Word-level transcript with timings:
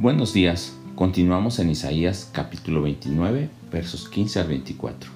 Buenos 0.00 0.32
días, 0.32 0.72
continuamos 0.94 1.58
en 1.58 1.68
Isaías 1.68 2.30
capítulo 2.32 2.80
29, 2.80 3.50
versos 3.70 4.08
15 4.08 4.40
al 4.40 4.48
24. 4.48 5.10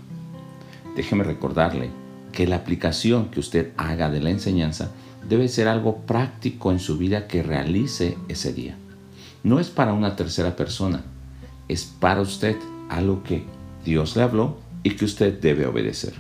Déjeme 0.95 1.25
recordarle 1.25 1.89
que 2.33 2.47
la 2.47 2.57
aplicación 2.57 3.31
que 3.31 3.41
usted 3.41 3.73
haga 3.79 4.11
de 4.11 4.21
la 4.21 4.29
enseñanza 4.29 4.91
debe 5.27 5.49
ser 5.49 5.69
algo 5.69 6.01
práctico 6.03 6.71
en 6.71 6.81
su 6.81 6.99
vida 6.99 7.29
que 7.29 7.43
realice 7.43 8.19
ese 8.29 8.53
día. 8.53 8.77
No 9.43 9.59
es 9.59 9.71
para 9.71 9.95
una 9.95 10.17
tercera 10.17 10.55
persona, 10.55 11.03
es 11.67 11.85
para 11.85 12.21
usted 12.21 12.57
algo 12.91 13.23
que 13.23 13.43
Dios 13.87 14.17
le 14.17 14.23
habló 14.23 14.59
y 14.83 14.91
que 14.97 15.07
usted 15.07 15.41
debe 15.41 15.65
obedecer. 15.65 16.13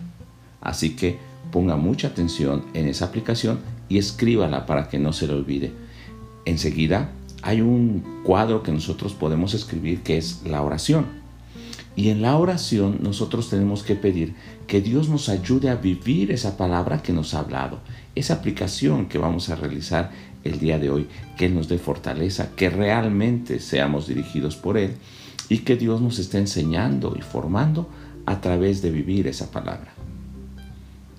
Así 0.62 0.96
que 0.96 1.18
ponga 1.52 1.76
mucha 1.76 2.08
atención 2.08 2.64
en 2.72 2.88
esa 2.88 3.04
aplicación 3.04 3.60
y 3.90 3.98
escríbala 3.98 4.64
para 4.64 4.88
que 4.88 4.98
no 4.98 5.12
se 5.12 5.26
le 5.26 5.34
olvide. 5.34 5.70
Enseguida 6.46 7.10
hay 7.44 7.60
un 7.60 8.22
cuadro 8.24 8.62
que 8.62 8.72
nosotros 8.72 9.12
podemos 9.12 9.52
escribir 9.52 10.00
que 10.02 10.16
es 10.16 10.44
la 10.46 10.62
oración. 10.62 11.04
Y 11.94 12.08
en 12.08 12.22
la 12.22 12.38
oración 12.38 13.00
nosotros 13.02 13.50
tenemos 13.50 13.82
que 13.82 13.96
pedir 13.96 14.34
que 14.66 14.80
Dios 14.80 15.10
nos 15.10 15.28
ayude 15.28 15.68
a 15.68 15.74
vivir 15.74 16.32
esa 16.32 16.56
palabra 16.56 17.02
que 17.02 17.12
nos 17.12 17.34
ha 17.34 17.40
hablado, 17.40 17.80
esa 18.14 18.34
aplicación 18.34 19.06
que 19.06 19.18
vamos 19.18 19.50
a 19.50 19.56
realizar 19.56 20.10
el 20.42 20.58
día 20.58 20.78
de 20.78 20.88
hoy, 20.88 21.06
que 21.36 21.50
nos 21.50 21.68
dé 21.68 21.76
fortaleza, 21.76 22.48
que 22.56 22.70
realmente 22.70 23.60
seamos 23.60 24.08
dirigidos 24.08 24.56
por 24.56 24.78
Él 24.78 24.94
y 25.50 25.58
que 25.58 25.76
Dios 25.76 26.00
nos 26.00 26.18
esté 26.18 26.38
enseñando 26.38 27.14
y 27.14 27.20
formando 27.20 27.90
a 28.24 28.40
través 28.40 28.80
de 28.80 28.90
vivir 28.90 29.26
esa 29.26 29.50
palabra. 29.50 29.92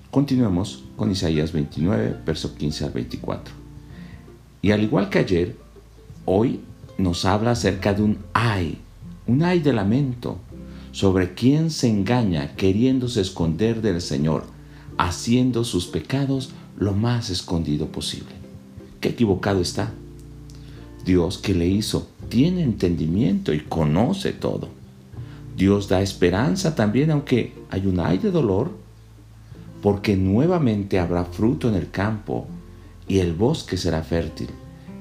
Continuemos 0.09 0.85
con 0.97 1.11
Isaías 1.11 1.51
29, 1.51 2.15
verso 2.25 2.55
15 2.55 2.85
al 2.85 2.91
24. 2.91 3.53
Y 4.63 4.71
al 4.71 4.81
igual 4.81 5.09
que 5.09 5.19
ayer, 5.19 5.64
hoy 6.25 6.59
nos 6.97 7.25
habla 7.25 7.51
acerca 7.51 7.93
de 7.93 8.03
un 8.03 8.17
ay, 8.33 8.79
un 9.27 9.43
ay 9.43 9.59
de 9.59 9.73
lamento, 9.73 10.37
sobre 10.91 11.33
quien 11.33 11.71
se 11.71 11.89
engaña 11.89 12.55
queriéndose 12.55 13.21
esconder 13.21 13.81
del 13.81 14.01
Señor, 14.01 14.43
haciendo 14.97 15.63
sus 15.63 15.87
pecados 15.87 16.51
lo 16.77 16.93
más 16.93 17.29
escondido 17.29 17.87
posible. 17.87 18.33
Qué 19.01 19.09
equivocado 19.09 19.61
está. 19.61 19.91
Dios 21.05 21.37
que 21.37 21.53
le 21.53 21.67
hizo 21.67 22.07
tiene 22.29 22.63
entendimiento 22.63 23.53
y 23.53 23.59
conoce 23.59 24.31
todo. 24.33 24.69
Dios 25.55 25.87
da 25.87 26.01
esperanza 26.01 26.75
también 26.75 27.11
aunque 27.11 27.53
hay 27.69 27.85
un 27.85 27.99
ay 27.99 28.17
de 28.17 28.31
dolor, 28.31 28.71
porque 29.81 30.15
nuevamente 30.17 30.99
habrá 30.99 31.25
fruto 31.25 31.69
en 31.69 31.75
el 31.75 31.91
campo 31.91 32.47
y 33.07 33.19
el 33.19 33.33
bosque 33.33 33.77
será 33.77 34.01
fértil. 34.01 34.49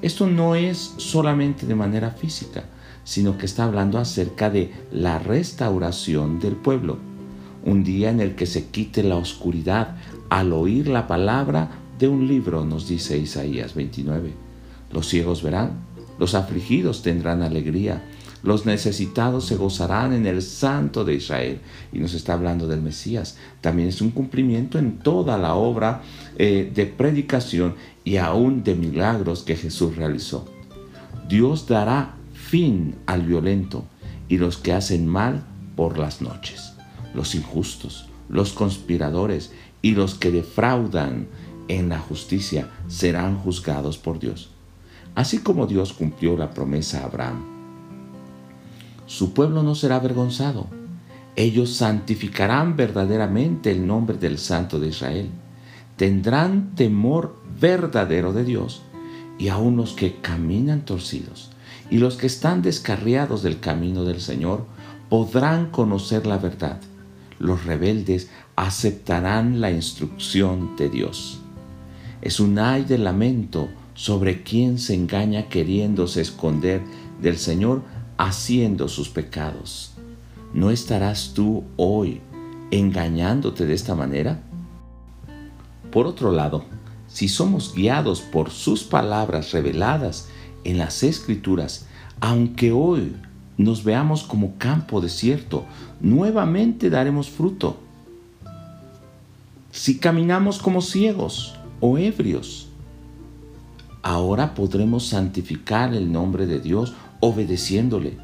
Esto 0.04 0.26
no 0.26 0.54
es 0.54 0.92
solamente 0.98 1.64
de 1.64 1.74
manera 1.74 2.10
física, 2.10 2.64
sino 3.04 3.38
que 3.38 3.46
está 3.46 3.64
hablando 3.64 3.96
acerca 3.96 4.50
de 4.50 4.70
la 4.92 5.18
restauración 5.18 6.40
del 6.40 6.56
pueblo. 6.56 6.98
Un 7.64 7.84
día 7.84 8.10
en 8.10 8.20
el 8.20 8.34
que 8.34 8.44
se 8.44 8.66
quite 8.66 9.02
la 9.02 9.16
oscuridad 9.16 9.96
al 10.28 10.52
oír 10.52 10.88
la 10.88 11.06
palabra 11.06 11.70
de 11.98 12.08
un 12.08 12.28
libro, 12.28 12.66
nos 12.66 12.86
dice 12.86 13.16
Isaías 13.16 13.74
29. 13.74 14.34
Los 14.92 15.08
ciegos 15.08 15.42
verán, 15.42 15.70
los 16.18 16.34
afligidos 16.34 17.00
tendrán 17.00 17.40
alegría, 17.40 18.04
los 18.44 18.66
necesitados 18.66 19.46
se 19.46 19.56
gozarán 19.56 20.12
en 20.12 20.26
el 20.26 20.42
Santo 20.42 21.02
de 21.02 21.14
Israel. 21.14 21.60
Y 21.92 21.98
nos 21.98 22.12
está 22.12 22.34
hablando 22.34 22.68
del 22.68 22.82
Mesías. 22.82 23.38
También 23.62 23.88
es 23.88 24.02
un 24.02 24.10
cumplimiento 24.10 24.78
en 24.78 24.98
toda 24.98 25.38
la 25.38 25.54
obra 25.54 26.02
eh, 26.36 26.70
de 26.72 26.84
predicación 26.84 27.74
y 28.04 28.18
aún 28.18 28.62
de 28.62 28.74
milagros 28.74 29.42
que 29.44 29.56
Jesús 29.56 29.96
realizó. 29.96 30.46
Dios 31.26 31.66
dará 31.66 32.16
fin 32.34 32.96
al 33.06 33.22
violento 33.22 33.86
y 34.28 34.36
los 34.36 34.58
que 34.58 34.74
hacen 34.74 35.06
mal 35.06 35.44
por 35.74 35.98
las 35.98 36.20
noches, 36.20 36.74
los 37.14 37.34
injustos, 37.34 38.10
los 38.28 38.52
conspiradores 38.52 39.52
y 39.80 39.92
los 39.92 40.14
que 40.14 40.30
defraudan 40.30 41.28
en 41.68 41.88
la 41.88 41.98
justicia 41.98 42.68
serán 42.88 43.38
juzgados 43.38 43.96
por 43.96 44.18
Dios, 44.18 44.50
así 45.14 45.38
como 45.38 45.66
Dios 45.66 45.94
cumplió 45.94 46.36
la 46.36 46.50
promesa 46.50 47.00
a 47.00 47.04
Abraham 47.04 47.53
su 49.06 49.32
pueblo 49.34 49.62
no 49.62 49.74
será 49.74 49.96
avergonzado. 49.96 50.66
Ellos 51.36 51.74
santificarán 51.74 52.76
verdaderamente 52.76 53.70
el 53.70 53.86
nombre 53.86 54.16
del 54.16 54.38
Santo 54.38 54.78
de 54.78 54.88
Israel. 54.88 55.30
Tendrán 55.96 56.74
temor 56.74 57.36
verdadero 57.60 58.32
de 58.32 58.44
Dios 58.44 58.82
y 59.38 59.48
aun 59.48 59.76
los 59.76 59.92
que 59.92 60.16
caminan 60.20 60.84
torcidos 60.84 61.50
y 61.90 61.98
los 61.98 62.16
que 62.16 62.26
están 62.26 62.62
descarriados 62.62 63.42
del 63.42 63.60
camino 63.60 64.04
del 64.04 64.20
Señor 64.20 64.66
podrán 65.08 65.70
conocer 65.70 66.26
la 66.26 66.38
verdad. 66.38 66.80
Los 67.38 67.64
rebeldes 67.64 68.30
aceptarán 68.56 69.60
la 69.60 69.70
instrucción 69.70 70.76
de 70.76 70.88
Dios. 70.88 71.40
Es 72.22 72.40
un 72.40 72.58
ay 72.58 72.84
de 72.84 72.98
lamento 72.98 73.68
sobre 73.94 74.42
quien 74.42 74.78
se 74.78 74.94
engaña 74.94 75.48
queriéndose 75.48 76.20
esconder 76.20 76.82
del 77.20 77.38
Señor 77.38 77.82
haciendo 78.18 78.88
sus 78.88 79.08
pecados. 79.08 79.92
¿No 80.52 80.70
estarás 80.70 81.32
tú 81.34 81.64
hoy 81.76 82.20
engañándote 82.70 83.66
de 83.66 83.74
esta 83.74 83.94
manera? 83.94 84.40
Por 85.90 86.06
otro 86.06 86.32
lado, 86.32 86.64
si 87.08 87.28
somos 87.28 87.74
guiados 87.74 88.20
por 88.20 88.50
sus 88.50 88.82
palabras 88.84 89.52
reveladas 89.52 90.28
en 90.64 90.78
las 90.78 91.02
escrituras, 91.02 91.86
aunque 92.20 92.72
hoy 92.72 93.14
nos 93.56 93.84
veamos 93.84 94.24
como 94.24 94.56
campo 94.58 95.00
desierto, 95.00 95.64
nuevamente 96.00 96.90
daremos 96.90 97.30
fruto. 97.30 97.78
Si 99.70 99.98
caminamos 99.98 100.58
como 100.58 100.80
ciegos 100.82 101.56
o 101.80 101.98
ebrios, 101.98 102.68
ahora 104.02 104.54
podremos 104.54 105.06
santificar 105.06 105.94
el 105.94 106.10
nombre 106.10 106.46
de 106.46 106.60
Dios 106.60 106.94
obedeciéndole. 107.24 108.18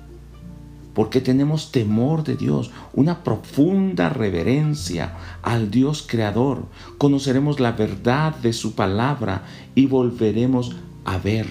Porque 0.93 1.23
tenemos 1.23 1.73
temor 1.73 2.23
de 2.23 2.37
Dios, 2.37 2.71
una 2.93 3.25
profunda 3.25 4.11
reverencia 4.11 5.17
al 5.41 5.71
Dios 5.71 6.05
creador. 6.07 6.67
Conoceremos 6.99 7.61
la 7.61 7.73
verdad 7.73 8.37
de 8.37 8.53
su 8.53 8.75
palabra 8.75 9.45
y 9.75 9.87
volveremos 9.87 10.77
a 11.07 11.17
ver. 11.17 11.47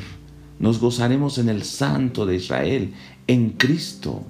Nos 0.59 0.79
gozaremos 0.79 1.39
en 1.39 1.49
el 1.49 1.63
Santo 1.63 2.27
de 2.27 2.35
Israel, 2.35 2.93
en 3.25 3.49
Cristo, 3.51 4.21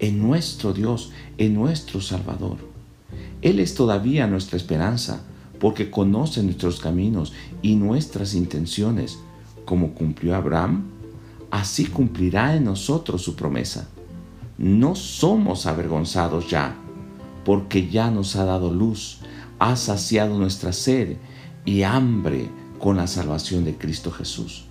en 0.00 0.20
nuestro 0.20 0.72
Dios, 0.72 1.12
en 1.38 1.54
nuestro 1.54 2.00
Salvador. 2.00 2.56
Él 3.42 3.60
es 3.60 3.76
todavía 3.76 4.26
nuestra 4.26 4.56
esperanza, 4.56 5.22
porque 5.60 5.88
conoce 5.88 6.42
nuestros 6.42 6.80
caminos 6.80 7.32
y 7.62 7.76
nuestras 7.76 8.34
intenciones, 8.34 9.20
como 9.64 9.94
cumplió 9.94 10.34
Abraham 10.34 10.95
así 11.50 11.86
cumplirá 11.86 12.56
en 12.56 12.64
nosotros 12.64 13.22
su 13.22 13.36
promesa. 13.36 13.88
No 14.58 14.94
somos 14.94 15.66
avergonzados 15.66 16.48
ya, 16.48 16.74
porque 17.44 17.88
ya 17.88 18.10
nos 18.10 18.36
ha 18.36 18.44
dado 18.44 18.72
luz, 18.72 19.20
ha 19.58 19.76
saciado 19.76 20.38
nuestra 20.38 20.72
sed 20.72 21.16
y 21.64 21.82
hambre 21.82 22.48
con 22.78 22.96
la 22.96 23.06
salvación 23.06 23.64
de 23.64 23.76
Cristo 23.76 24.10
Jesús. 24.10 24.64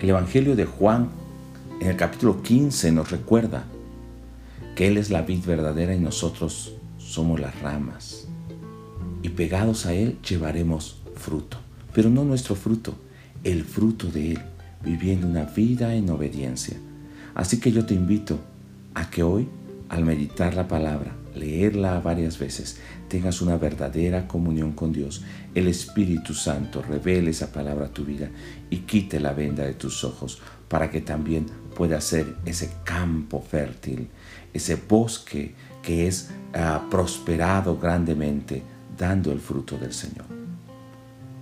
El 0.00 0.10
Evangelio 0.10 0.56
de 0.56 0.66
Juan 0.66 1.10
en 1.80 1.88
el 1.88 1.96
capítulo 1.96 2.42
15 2.42 2.92
nos 2.92 3.10
recuerda 3.10 3.64
que 4.74 4.88
Él 4.88 4.96
es 4.96 5.10
la 5.10 5.22
vid 5.22 5.44
verdadera 5.44 5.94
y 5.94 6.00
nosotros 6.00 6.72
somos 6.98 7.40
las 7.40 7.60
ramas. 7.60 8.26
Y 9.22 9.30
pegados 9.30 9.86
a 9.86 9.94
Él 9.94 10.18
llevaremos 10.26 10.98
fruto, 11.14 11.56
pero 11.94 12.10
no 12.10 12.24
nuestro 12.24 12.54
fruto, 12.54 12.94
el 13.42 13.64
fruto 13.64 14.08
de 14.08 14.32
Él 14.32 14.42
viviendo 14.84 15.26
una 15.26 15.44
vida 15.44 15.94
en 15.94 16.10
obediencia. 16.10 16.76
Así 17.34 17.58
que 17.58 17.72
yo 17.72 17.84
te 17.84 17.94
invito 17.94 18.38
a 18.94 19.10
que 19.10 19.22
hoy, 19.22 19.48
al 19.88 20.04
meditar 20.04 20.54
la 20.54 20.68
palabra, 20.68 21.14
leerla 21.34 22.00
varias 22.00 22.38
veces, 22.38 22.78
tengas 23.08 23.42
una 23.42 23.56
verdadera 23.56 24.28
comunión 24.28 24.72
con 24.72 24.92
Dios. 24.92 25.24
El 25.54 25.68
Espíritu 25.68 26.34
Santo 26.34 26.82
revele 26.82 27.30
esa 27.30 27.52
palabra 27.52 27.86
a 27.86 27.92
tu 27.92 28.04
vida 28.04 28.30
y 28.70 28.78
quite 28.78 29.20
la 29.20 29.32
venda 29.32 29.64
de 29.64 29.74
tus 29.74 30.04
ojos 30.04 30.40
para 30.68 30.90
que 30.90 31.00
también 31.00 31.46
pueda 31.76 32.00
ser 32.00 32.36
ese 32.44 32.70
campo 32.84 33.40
fértil, 33.42 34.08
ese 34.52 34.76
bosque 34.76 35.54
que 35.82 36.06
es 36.06 36.30
ah, 36.54 36.86
prosperado 36.90 37.78
grandemente, 37.78 38.62
dando 38.96 39.32
el 39.32 39.40
fruto 39.40 39.76
del 39.76 39.92
Señor. 39.92 40.26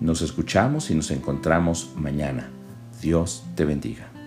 Nos 0.00 0.20
escuchamos 0.22 0.90
y 0.90 0.94
nos 0.94 1.10
encontramos 1.10 1.92
mañana. 1.96 2.50
Dios 3.02 3.42
te 3.56 3.64
bendiga. 3.64 4.21